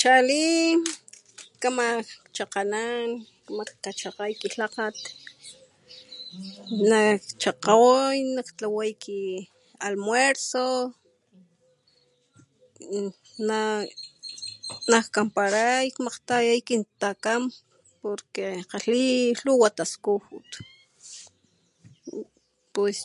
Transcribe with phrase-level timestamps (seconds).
[0.00, 0.44] Chali
[1.62, 1.86] kama
[2.36, 3.08] cha'kganan
[3.44, 4.96] kama ta kachakgay kilhakgat,
[6.90, 9.46] nak chakgoy naktlaway kin
[9.86, 10.68] almuerzo,
[14.88, 17.42] nak kanparay makgtaya kintakam
[18.00, 19.02] porque kgalhí
[19.44, 20.50] lhuwa taskujut,
[22.74, 22.98] pues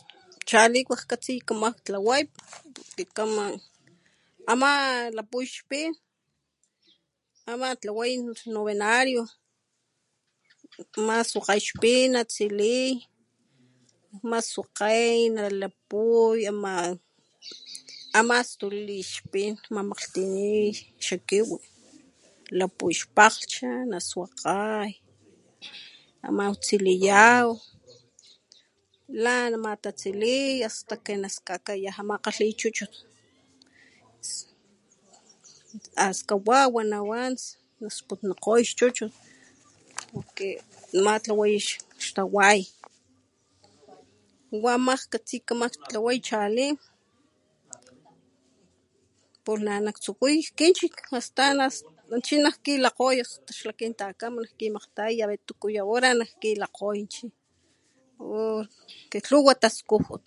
[0.48, 2.22] chali wajkatsiy kama ktlaway
[2.90, 3.44] akit kama,
[4.52, 4.70] ama
[5.16, 5.92] lapuy ixpin,
[7.52, 9.22] ama tlaway ix novenario
[10.98, 12.78] ama swakgay ixpin na tsili,
[14.30, 16.72] naswakgay, nalapuy ama
[18.18, 20.52] ama stuli xpin namaxtuni
[21.04, 21.58] xa kiwi
[22.58, 23.70] lapuy ixpakglhcha
[24.10, 24.90] swakgay,
[26.26, 27.46] amaw tsiliyaw
[29.24, 32.94] lan ama tatsili este porque naskaka yan ama kgalhi chuchut
[36.06, 37.34] askawawa nawan
[37.82, 39.12] nasputnikgoy ix chuchut
[40.12, 40.48] porque
[40.98, 41.58] amatlawina
[42.02, 42.60] ixtaway
[44.62, 44.74] wa...
[44.74, 46.66] ama katsiy kamaktlaway chali,
[49.44, 51.58] pula nak tsukuy kinchik astan
[52.10, 53.16] wanchi nak kilakgoy
[53.58, 57.26] xla kintakam nak kimakgtaya aya aver tuku ya hora nak kilakgoy chi
[58.18, 60.26] porque lhuwa taskujut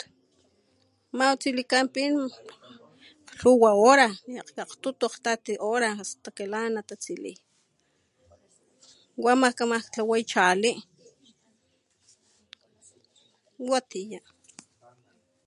[1.17, 2.13] matsilikan pin
[3.39, 4.07] lhuwa hora
[4.63, 7.33] akgtutu, akgtati hora hasta que la natatsili
[9.23, 10.71] wa ama kamaj tlaway chali...
[13.69, 14.21] watiya.